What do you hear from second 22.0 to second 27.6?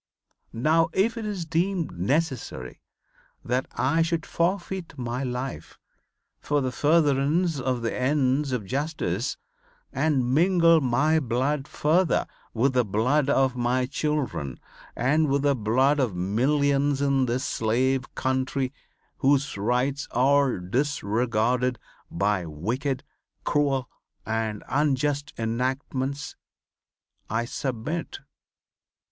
by wicked, cruel and unjust enactments, I